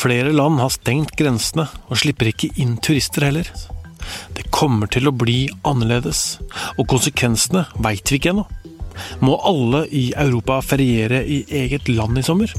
[0.00, 3.48] Flere land har stengt grensene og slipper ikke inn turister heller.
[4.36, 6.38] Det kommer til å bli annerledes,
[6.78, 8.46] og konsekvensene veit vi ikke ennå.
[9.24, 12.52] Må alle i Europa feriere i eget land i sommer?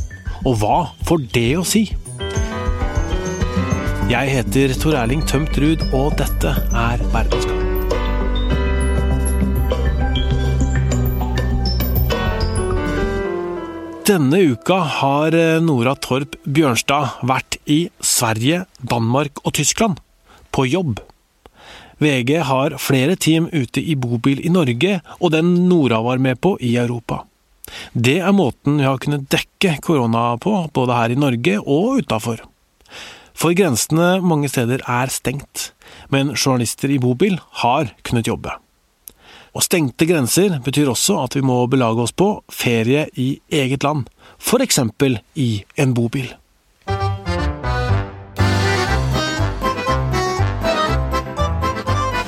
[0.45, 0.77] Og hva
[1.07, 1.87] får det å si?
[4.11, 7.50] Jeg heter Tor Erling Tømt Ruud, og dette er Verdenskamp.
[14.01, 19.99] Denne uka har eh, Nora Torp Bjørnstad vært i Sverige, Danmark og Tyskland.
[20.49, 20.97] På jobb.
[22.01, 26.55] VG har flere team ute i bobil i Norge, og den Nora var med på
[26.57, 27.21] i Europa.
[27.93, 32.41] Det er måten vi har kunnet dekke korona på, både her i Norge og utafor.
[33.37, 35.71] For grensene mange steder er stengt,
[36.09, 38.57] men journalister i bobil har kunnet jobbe.
[39.53, 44.05] Og stengte grenser betyr også at vi må belage oss på ferie i eget land,
[44.39, 44.79] f.eks.
[45.35, 46.29] i en bobil.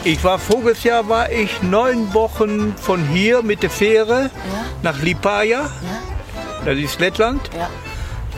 [0.05, 4.29] Ich war voriges Jahr war ich neun Wochen von hier mit der Fähre Ja.
[4.81, 5.69] nach Lipaja, Ja.
[6.65, 7.41] das ist Lettland.
[7.57, 7.69] Ja.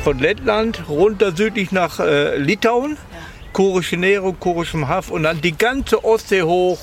[0.03, 2.97] Von Lettland runter südlich nach äh, Litauen,
[3.53, 6.77] Kurische Nähe, Kurischem Haff und dann die ganze Ostsee hoch.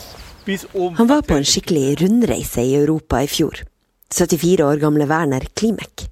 [0.97, 3.61] Han var på en skikkelig rundreise i Europa i fjor.
[4.15, 6.09] 74 år gamle Werner Klimek.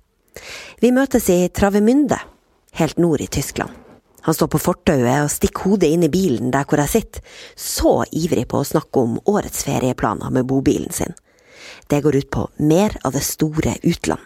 [0.81, 2.19] Vi møtes i Travemünde,
[2.79, 3.75] helt nord i Tyskland.
[4.23, 8.05] Han står på fortauet og stikker hodet inn i bilen der hvor jeg sitter, så
[8.13, 11.17] ivrig på å snakke om årets ferieplaner med bobilen sin.
[11.91, 14.23] Det går ut på mer av det store utland.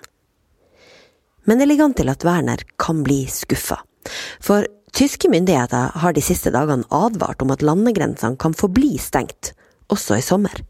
[1.49, 3.81] Men det ligger an til at Werner kan bli skuffa.
[4.43, 9.55] For tyske myndigheter har de siste dagene advart om at landegrensene kan forbli stengt,
[9.93, 10.65] også i sommer.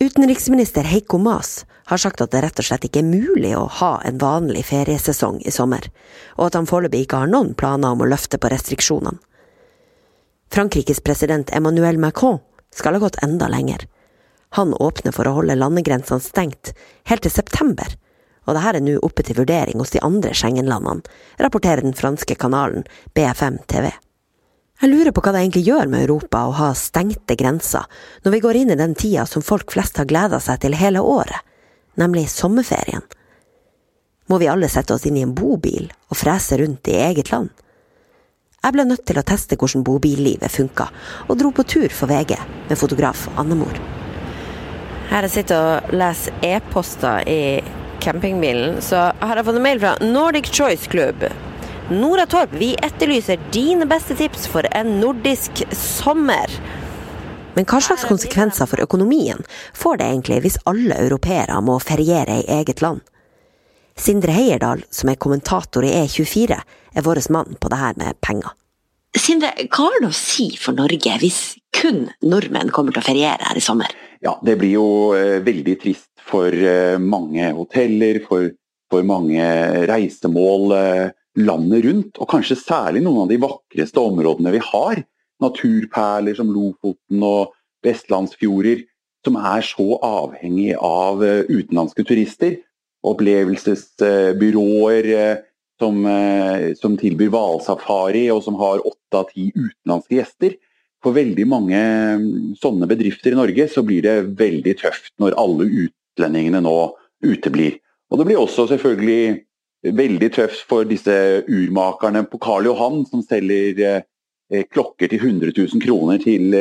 [0.00, 3.90] Utenriksminister Heikko Maas har sagt at det rett og slett ikke er mulig å ha
[4.06, 5.90] en vanlig feriesesong i sommer,
[6.38, 9.18] og at han foreløpig ikke har noen planer om å løfte på restriksjonene.
[10.50, 12.40] Frankrikes president Emmanuel Macron
[12.74, 13.84] skal ha gått enda lenger.
[14.58, 16.72] Han åpner for å holde landegrensene stengt
[17.10, 17.92] helt til september,
[18.48, 21.04] og dette er nå oppe til vurdering hos de andre Schengen-landene,
[21.38, 23.92] rapporterer den franske kanalen BFM TV.
[24.80, 27.84] Jeg lurer på hva det egentlig gjør med Europa å ha stengte grenser,
[28.24, 31.02] når vi går inn i den tida som folk flest har gleda seg til hele
[31.04, 31.36] året,
[32.00, 33.04] nemlig sommerferien.
[34.32, 37.50] Må vi alle sette oss inn i en bobil og frese rundt i eget land?
[38.60, 40.88] Jeg ble nødt til å teste hvordan bobillivet funka,
[41.28, 42.38] og dro på tur for VG
[42.70, 43.76] med fotograf Annemor.
[45.12, 47.40] Her jeg sitter og leser e-poster i
[48.00, 51.28] campingbilen, så har jeg fått en mail fra Nordic Choice Club.
[51.90, 56.52] Nora Torp, vi etterlyser dine beste tips for en nordisk sommer.
[57.56, 59.42] Men hva slags konsekvenser for økonomien
[59.74, 63.02] får det egentlig hvis alle europeere må feriere i eget land?
[63.98, 66.62] Sindre Heierdal, som er kommentator i E24,
[66.94, 68.54] er vår mann på det her med penger.
[69.18, 71.42] Sindre, hva har det å si for Norge hvis
[71.74, 73.90] kun nordmenn kommer til å feriere her i sommer?
[74.22, 78.52] Ja, det blir jo eh, veldig trist for eh, mange hoteller, for,
[78.86, 79.42] for mange
[79.90, 81.08] reisemål eh,
[81.38, 85.02] landet rundt, og kanskje særlig noen av de vakreste områdene vi har.
[85.40, 87.52] Naturperler som Lofoten og
[87.86, 88.82] vestlandsfjorder,
[89.24, 92.56] som er så avhengig av eh, utenlandske turister.
[93.06, 95.36] Opplevelsesbyråer eh,
[95.80, 100.56] som, eh, som tilbyr hvalsafari, og som har åtte av ti utenlandske gjester.
[101.00, 101.80] For veldig mange
[102.20, 106.76] mm, sånne bedrifter i Norge så blir det veldig tøft når alle utlendingene nå
[107.24, 107.78] uteblir.
[108.10, 109.44] Og det blir også selvfølgelig
[109.84, 111.14] veldig tøft for disse
[111.48, 116.52] urmakerne på Karl Johan som selger eh, klokker til 100 000 kroner til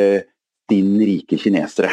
[0.70, 1.92] din rike kinesere.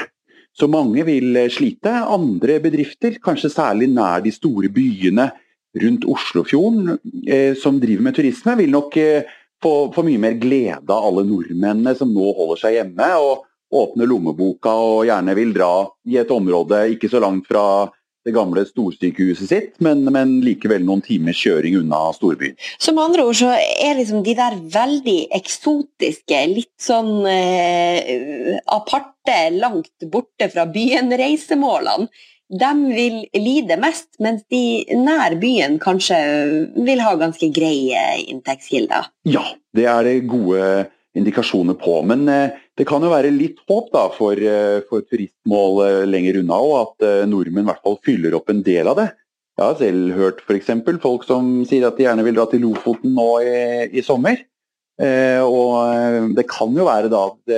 [0.57, 1.93] Så mange vil eh, slite.
[1.93, 5.31] Andre bedrifter, kanskje særlig nær de store byene
[5.77, 6.97] rundt Oslofjorden,
[7.29, 11.27] eh, som driver med turisme, vil nok eh, få, få mye mer glede av alle
[11.29, 13.45] nordmennene som nå holder seg hjemme og
[13.77, 15.71] åpner lommeboka og gjerne vil dra
[16.09, 17.89] i et område ikke så langt fra
[18.27, 22.57] det gamle storsykehuset sitt, men, men likevel noen timers kjøring unna storbyen.
[22.83, 29.37] Så med andre ord så er liksom de der veldig eksotiske, litt sånn eh, aparte,
[29.55, 32.11] langt borte fra byen-reisemålene,
[32.47, 36.19] de vil lide mest, mens de nær byen kanskje
[36.87, 39.09] vil ha ganske greie inntektskilder.
[39.27, 39.43] Ja,
[39.75, 40.61] det er det gode
[41.17, 41.99] indikasjoner på.
[42.09, 46.41] Men eh, det kan jo være litt håp da, for, eh, for turistmål eh, lenger
[46.43, 49.09] unna, og at nordmenn i hvert fall fyller opp en del av det.
[49.57, 50.75] Jeg har selv hørt f.eks.
[51.01, 53.57] folk som sier at de gjerne vil dra til Lofoten nå i,
[53.97, 54.43] i sommer.
[55.01, 57.57] Eh, og det kan jo være da at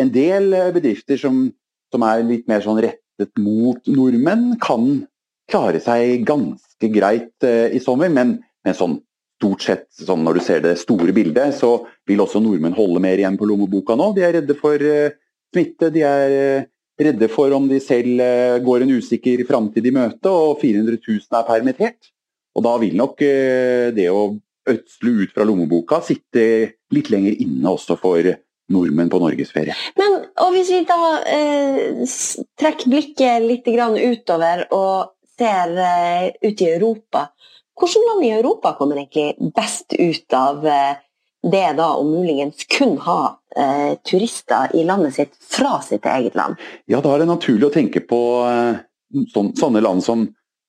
[0.00, 1.46] en del bedrifter som,
[1.92, 5.04] som er litt mer sånn rettet mot nordmenn, kan
[5.50, 8.10] klare seg ganske greit eh, i sommer.
[8.12, 8.98] Men, men sånn
[9.36, 11.78] stort sett sånn når du ser det store bildet, så
[12.08, 14.12] vil også nordmenn holde mer igjen på lommeboka nå.
[14.16, 15.12] De er redde for uh,
[15.52, 16.66] smitte, de er uh,
[16.96, 21.40] redde for om de selv uh, går en usikker framtid i møte, og 400 000
[21.40, 22.12] er permittert.
[22.56, 24.20] Og da vil nok det å
[24.72, 26.44] ødsle ut fra lommeboka sitte
[26.96, 28.30] litt lenger inne også for
[28.72, 29.76] nordmenn på norgesferie.
[30.00, 31.10] Men og hvis vi da
[32.56, 35.76] trekker blikket litt utover og ser
[36.40, 37.26] ut i Europa,
[37.76, 41.02] hvilke land i Europa kommer egentlig best ut av eh,
[41.46, 46.56] det da å muligens kun ha eh, turister i landet sitt fra sitt eget land?
[46.90, 48.80] Ja, da er det naturlig å tenke på eh,
[49.34, 50.26] sån, sånne land som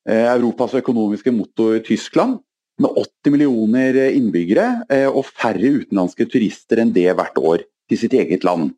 [0.09, 2.41] eh, Europas økonomiske motor Tyskland,
[2.77, 8.13] med 80 millioner innbyggere eh, og færre utenlandske turister enn det hvert år til sitt
[8.13, 8.75] eget land.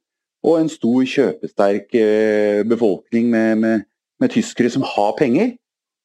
[0.48, 3.88] Og en stor kjøpesterk eh, befolkning med, med,
[4.22, 5.58] med tyskere som har penger,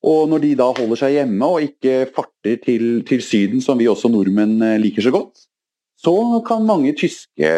[0.05, 3.89] og når de da holder seg hjemme og ikke farter til, til Syden, som vi
[3.89, 5.47] også nordmenn eh, liker så godt,
[6.05, 6.13] så
[6.45, 7.49] kan mange tyske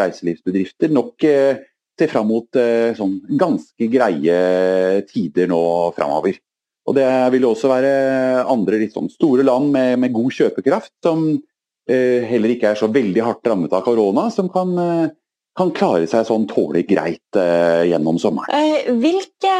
[0.00, 1.62] reiselivsbedrifter nok eh,
[1.94, 4.38] se fram mot eh, sånn ganske greie
[5.06, 5.62] tider nå
[5.94, 6.40] framover.
[6.84, 7.92] Og det vil også være
[8.50, 12.90] andre litt sånn store land med, med god kjøpekraft, som eh, heller ikke er så
[12.92, 15.12] veldig hardt rammet av korona, som kan eh,
[15.54, 18.50] kan klare seg sånn tålelig greit eh, gjennom sommeren.
[18.50, 19.52] Eh, hvilke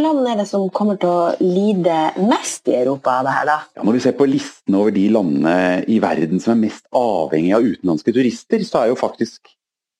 [0.00, 3.58] land er det som kommer til å lide mest i Europa av det her, da?
[3.76, 7.52] Ja, når vi ser på listen over de landene i verden som er mest avhengig
[7.58, 9.52] av utenlandske turister, så er jo faktisk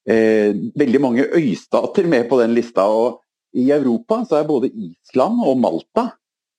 [0.09, 2.89] eh, veldig mange øystater med på den lista.
[2.89, 3.21] og
[3.53, 6.09] I Europa så er både Island og Malta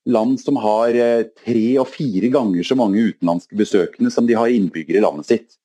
[0.04, 4.52] land som har eh, tre og fire ganger så mange utenlandske besøkende som de har
[4.52, 5.58] innbyggere i landet sitt.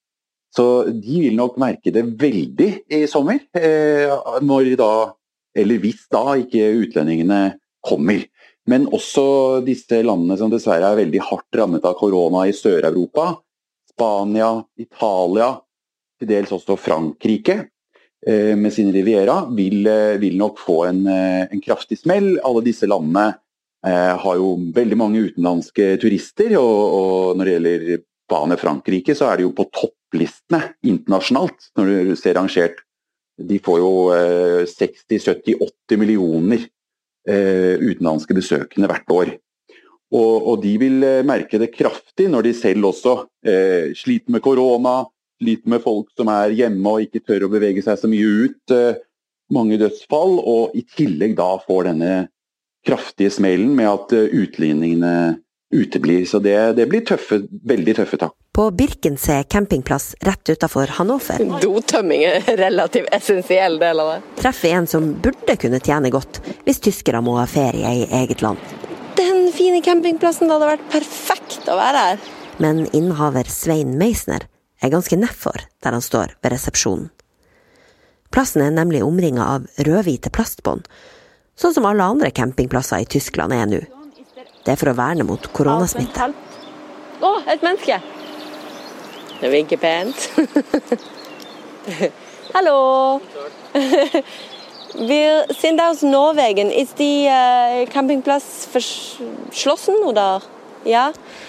[0.56, 4.10] Så de vil nok merke det veldig i sommer, eh,
[4.42, 4.92] når da,
[5.58, 7.42] eller hvis da, ikke utlendingene
[7.86, 8.24] kommer.
[8.70, 13.36] Men også disse landene som dessverre er veldig hardt rammet av korona i Sør-Europa.
[13.94, 15.54] Spania, Italia,
[16.20, 17.60] til dels også Frankrike
[18.26, 22.38] eh, med sin Riviera, vil, eh, vil nok få en, en, kraftig smell.
[22.46, 23.32] Alle disse landene
[23.80, 29.30] har jo veldig mange utenlandske turister, og, og når det gjelder Spania og Frankrike, så
[29.30, 29.70] er det jo på
[30.10, 32.82] topplistene internasjonalt når du ser rangert.
[33.40, 33.92] De får jo
[34.68, 36.66] 60-70-80 eh, millioner
[37.28, 39.32] eh, utenlandske besøkende hvert år.
[40.10, 43.16] Og, de vil eh, merke det kraftig når de selv også
[43.96, 45.06] sliter med korona,
[45.40, 48.74] sliter med folk som er hjemme og ikke tør å bevege seg så mye ut.
[49.54, 52.16] Mange dødsfall, og i tillegg da får denne
[52.86, 55.40] kraftige smellen med at utlendingene
[55.72, 56.26] uteblir.
[56.26, 58.36] Så det, det blir tøffe, veldig tøffe tak.
[58.56, 64.20] På Birkensee campingplass rett utafor Hannover Dotømming er en relativt essensiell del av det.
[64.42, 68.60] Treffer en som burde kunne tjene godt, hvis tyskere må ha ferie i eget land.
[69.20, 72.26] Den fine campingplassen, det hadde vært perfekt å være her.
[72.60, 74.48] Men innehaver Svein Meisner
[74.84, 77.08] er ganske nedfor der han står ved resepsjonen.
[78.30, 80.84] Plassen er nemlig omringa av rødhvite plastbånd,
[81.58, 83.80] sånn som alle andre campingplasser i Tyskland er nå.
[84.70, 86.28] Det er for å verne mot koronasmitte.
[86.30, 87.96] Å, oh, et menneske!
[89.40, 90.28] Det vinker pent.
[92.54, 92.76] Hallo!
[94.94, 96.70] Wir sind aus Norwegen.
[96.70, 100.46] Ist die uh, Campingplatz verschlossen, oder?
[100.86, 101.08] Ja.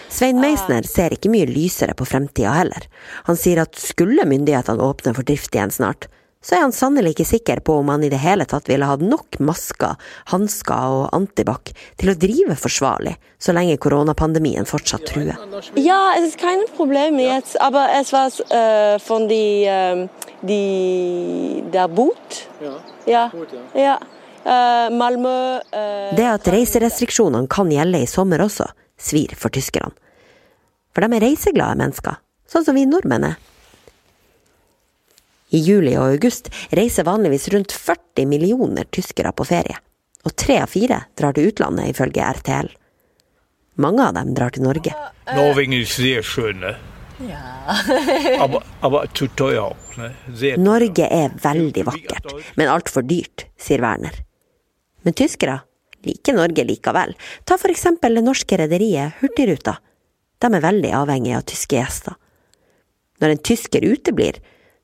[0.08, 2.89] Svein Meisner ser ikke mye lysere på fremtida heller.
[3.29, 6.08] Han sier at skulle myndighetene åpne for drift igjen snart,
[6.41, 9.03] så er han sannelig ikke sikker på om han i det hele tatt ville hatt
[9.05, 9.99] nok masker,
[10.32, 15.37] hansker og antibac til å drive forsvarlig, så lenge koronapandemien fortsatt truer.
[15.77, 20.09] Ja, det er kein problem jetzt, aber es war uh, von die, uh,
[20.41, 22.41] die der Boot.
[22.65, 22.75] Ja.
[23.05, 23.27] ja.
[23.77, 23.99] ja.
[24.41, 29.93] Uh, Malmö uh, Det at reiserestriksjonene kan gjelde i sommer også, svir for tyskerne.
[30.97, 32.17] For de er reiseglade mennesker,
[32.49, 33.37] sånn som vi nordmenn er.
[35.51, 39.79] I juli og august reiser vanligvis rundt 40 millioner tyskere på ferie,
[40.25, 42.71] og tre av fire drar til utlandet, ifølge RTL.
[43.81, 44.95] Mange av dem drar til Norge.
[45.35, 46.63] Norwegen er sehr schön,
[50.61, 54.15] Norge er veldig vakkert, men altfor dyrt, sier Werner.
[55.05, 55.61] Men tyskere
[56.07, 57.15] liker Norge likevel.
[57.45, 59.77] Ta for eksempel det norske rederiet Hurtigruta.
[60.41, 62.17] De er veldig avhengige av tyske gjester.
[63.21, 64.41] Når en tysker uteblir,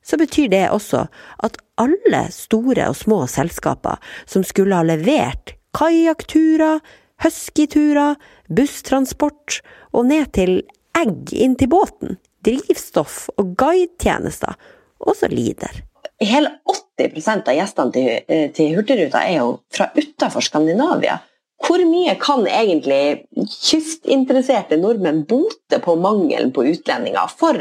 [0.07, 1.07] så betyr det også
[1.47, 3.99] at alle store og små selskaper
[4.29, 6.81] som skulle ha levert kajakkturer,
[7.25, 8.17] huskyturer,
[8.49, 9.61] busstransport
[9.93, 10.61] og ned til
[10.97, 14.57] egg inn til båten, drivstoff og guidetjenester,
[15.05, 15.83] også lider.
[16.23, 16.55] Hele
[16.97, 21.19] 80% av gjestene til, eh, til Hurtigruta er jo fra utenfor Skandinavia.
[21.67, 27.57] hvor mye kan egentlig kystinteresserte nordmenn bote på mangelen på utlendinger for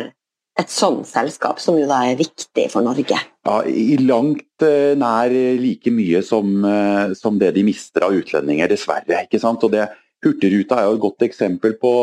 [0.55, 3.17] et sånt selskap, som jo da er viktig for Norge?
[3.45, 8.71] Ja, I langt eh, nær like mye som, eh, som, det de mister av utlendinger,
[8.71, 9.25] dessverre.
[9.25, 9.63] ikke sant?
[9.67, 9.89] Og det,
[10.25, 11.93] Hurtigruta er jo et godt eksempel på,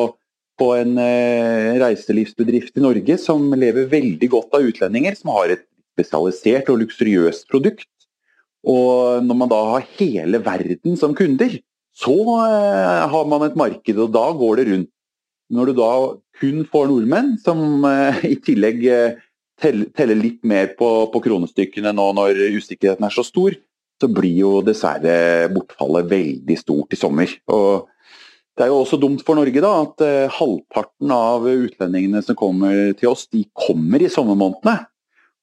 [0.60, 5.66] på en eh, reiselivsbedrift i Norge som lever veldig godt av utlendinger, som har et
[5.96, 7.88] spesialisert og luksuriøst produkt.
[8.68, 11.56] Og når man da har hele verden som kunder,
[11.92, 14.92] så har man et marked, og da går det rundt.
[15.52, 15.90] Når du da
[16.40, 19.20] kun får nordmenn, som eh, i tillegg eh,
[19.62, 23.54] teller litt mer på, på kronestykkene nå når usikkerheten er så stor,
[24.02, 27.30] så blir jo dessverre bortfallet veldig stort i sommer.
[27.54, 27.86] Og
[28.58, 30.02] det er jo også dumt for Norge da, at
[30.34, 34.74] halvparten av utlendingene som kommer til oss, de kommer i sommermånedene.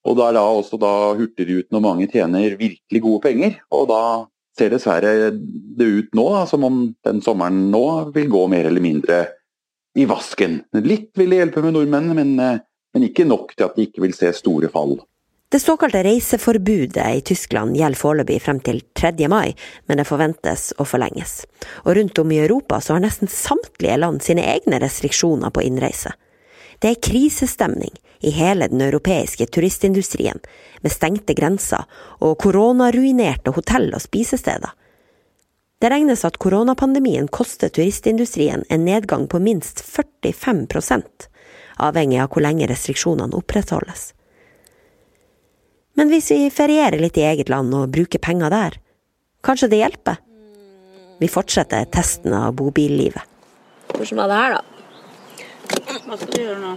[0.08, 3.56] Og da er da også da Hurtigruten og mange tjener virkelig gode penger.
[3.76, 4.02] Og da
[4.58, 8.84] ser dessverre det ut nå da, som om den sommeren nå vil gå mer eller
[8.84, 9.20] mindre
[9.98, 10.60] i vasken.
[10.72, 12.60] Litt vil det hjelpe med nordmenn, men, eh,
[12.94, 14.98] men ikke nok til at de ikke vil se store fall.
[15.50, 19.26] Det såkalte reiseforbudet i Tyskland gjelder foreløpig frem til 3.
[19.28, 19.56] mai,
[19.86, 21.40] men det forventes å forlenges.
[21.82, 26.12] Og rundt om i Europa så har nesten samtlige land sine egne restriksjoner på innreise.
[26.78, 27.90] Det er krisestemning
[28.22, 30.38] i hele den europeiske turistindustrien,
[30.80, 31.82] med stengte grenser
[32.20, 34.70] og koronaruinerte hotell og spisesteder.
[35.80, 41.28] Det regnes at koronapandemien koster turistindustrien en nedgang på minst 45%
[41.80, 44.10] avhengig av hvor lenge restriksjonene opprettholdes.
[45.96, 48.76] Men hvis vi ferierer litt i eget land og bruker penger der,
[49.44, 50.20] kanskje det hjelper?
[51.20, 53.24] Vi fortsetter testen av bobillivet.
[53.94, 54.62] Hvordan var det her, da?
[56.04, 56.74] Hva skal du gjøre nå?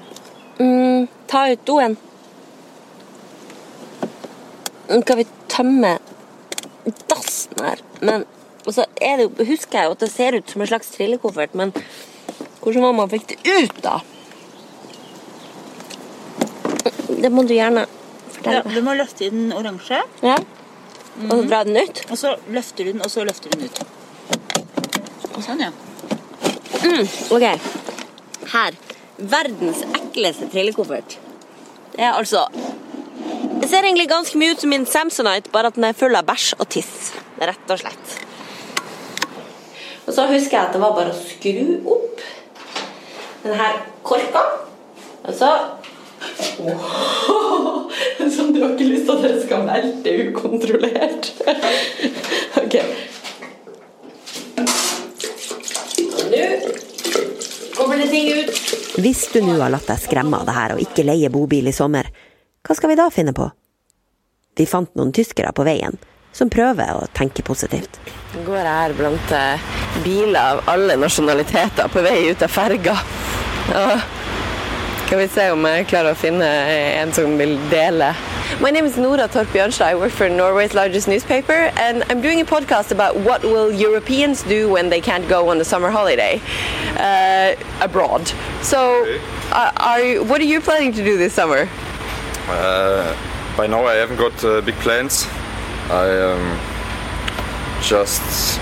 [0.63, 1.97] Mm, ta ut doen.
[4.93, 5.93] Skal vi tømme
[7.11, 7.83] dassen her?
[7.99, 8.25] Men
[8.65, 11.55] og så er det husker jeg jo at det ser ut som en slags trillekoffert,
[11.55, 11.73] men
[12.63, 13.99] hvordan var man fikk det ut, da?
[17.23, 17.85] Det må du gjerne
[18.33, 19.99] fortelle Ja, du må løfte i den oransje.
[20.23, 20.37] Ja.
[21.29, 22.01] Og så dra den ut?
[22.09, 23.83] Og så løfter du den, og så løfter du den ut.
[25.43, 25.71] Sånn, ja.
[26.83, 27.45] Mm, OK.
[28.53, 28.75] Her
[29.17, 31.17] verdens ekleste trillekoffert.
[31.93, 32.47] Det er altså
[33.61, 36.25] Det ser egentlig ganske mye ut som min Samsonite, bare at den er full av
[36.27, 37.13] bæsj og tiss.
[37.39, 38.22] Rett og slett.
[40.03, 42.23] Og så husker jeg at det var bare å skru opp
[43.43, 43.69] denne
[44.03, 44.43] korka.
[45.23, 45.49] Og så
[46.63, 47.89] oh,
[48.33, 51.31] Sånn du har ikke lyst til at det skal velte ukontrollert.
[52.63, 52.77] OK.
[56.33, 56.45] Nå
[57.75, 58.63] kommer det ting ut.
[59.03, 61.75] Hvis du nå har latt deg skremme av det her og ikke leie bobil i
[61.75, 62.09] sommer,
[62.63, 63.49] hva skal vi da finne på?
[64.57, 65.97] Vi fant noen tyskere på veien
[66.33, 67.99] som prøver å tenke positivt.
[68.33, 69.71] Nå går jeg her blant eh,
[70.03, 72.97] biler av alle nasjonaliteter på vei ut av ferga.
[73.69, 73.87] Ja.
[75.05, 76.47] Skal vi se om jeg klarer å finne
[77.03, 78.13] en som vil dele.
[78.61, 79.91] My name is Nora Torp Bjørnstad.
[79.91, 84.43] I work for Norway's largest newspaper, and I'm doing a podcast about what will Europeans
[84.43, 86.41] do when they can't go on a summer holiday
[86.97, 88.31] uh, abroad.
[88.61, 89.05] So,
[89.51, 91.69] uh, are you, what are you planning to do this summer?
[92.47, 93.15] Uh,
[93.55, 95.27] by now, I haven't got uh, big plans.
[95.93, 96.45] I um,
[97.81, 98.57] just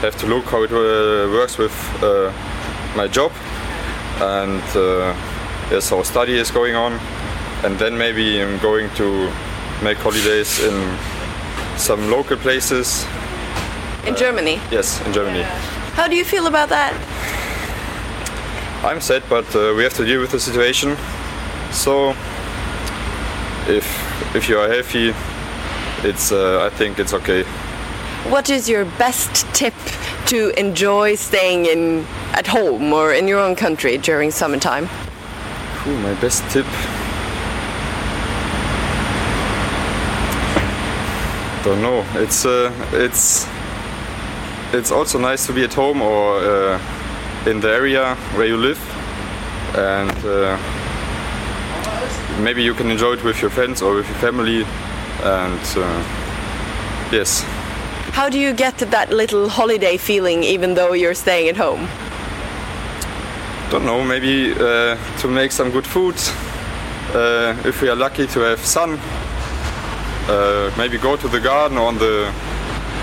[0.00, 2.32] have to look how it uh, works with uh,
[2.96, 3.32] my job,
[4.20, 4.62] and
[5.70, 7.00] yes, our study is going on
[7.64, 9.30] and then maybe I'm going to
[9.82, 10.98] make holidays in
[11.76, 13.06] some local places.
[14.04, 14.60] In uh, Germany?
[14.70, 15.42] Yes, in Germany.
[15.94, 16.92] How do you feel about that?
[18.84, 20.96] I'm sad, but uh, we have to deal with the situation.
[21.70, 22.10] So,
[23.68, 23.86] if
[24.34, 25.14] if you are healthy,
[26.04, 27.44] it's uh, I think it's okay.
[28.30, 29.74] What is your best tip
[30.26, 34.88] to enjoy staying in at home or in your own country during summertime?
[35.86, 36.66] Ooh, my best tip.
[41.62, 42.04] don't know.
[42.14, 43.46] It's uh, it's
[44.72, 46.80] it's also nice to be at home or uh,
[47.46, 48.80] in the area where you live,
[49.76, 50.58] and uh,
[52.42, 54.64] maybe you can enjoy it with your friends or with your family,
[55.22, 57.44] and uh, yes.
[58.12, 61.88] How do you get that little holiday feeling even though you're staying at home?
[63.70, 64.04] Don't know.
[64.04, 66.16] Maybe uh, to make some good food.
[67.14, 68.98] Uh, if we are lucky to have sun
[70.22, 72.30] Uh, maybe go to the garden on the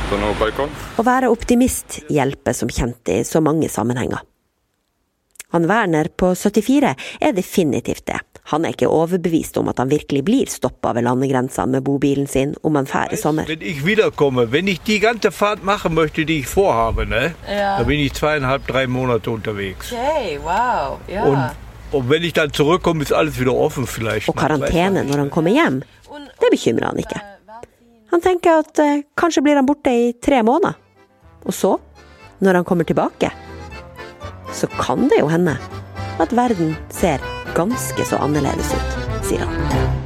[0.09, 0.69] don't know, balkon.
[0.95, 4.21] å være optimist hjelper som kjent i så mange sammenhenger.
[5.51, 8.21] Han Werner på 74 er definitivt det.
[8.49, 12.55] Han er ikke overbevist om at han virkelig blir stoppa ved landegrensa med bobilen sin
[12.65, 13.45] om en fær i sommer.
[13.47, 17.77] Wenn ich wiederkomme, wenn ich die ganze Fahrt machen möchte, die ich vorhabe, ne, Ja.
[17.77, 19.91] dann bin ich zweieinhalb, drei Monate unterwegs.
[19.93, 20.97] Okay, wow.
[21.07, 21.23] Ja.
[21.25, 21.49] Und,
[21.91, 24.29] und wenn ich dann zurückkomme, ist alles wieder offen vielleicht.
[24.29, 25.81] Og karantene når han kommer hjem,
[26.41, 27.21] det bekymrer han ikke.
[28.11, 30.73] Han tenker at eh, kanskje blir han borte i tre måneder.
[31.45, 31.77] Og så,
[32.41, 33.29] når han kommer tilbake,
[34.53, 35.57] så kan det jo hende
[36.19, 37.21] at verden ser
[37.57, 39.97] ganske så annerledes ut, sier han.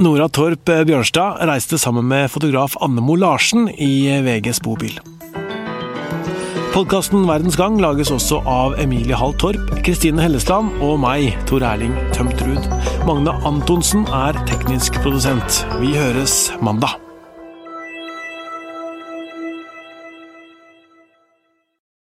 [0.00, 4.96] Nora Torp Bjørnstad reiste sammen med fotograf Annemo Larsen i VGs bobil.
[6.70, 11.92] Podkasten Verdens gang lages også av Emilie Hall Torp, Kristine Hellesland og meg, Tor Erling
[12.14, 12.70] Tømtrud.
[13.10, 15.64] Magne Antonsen er teknisk produsent.
[15.82, 17.09] Vi høres mandag.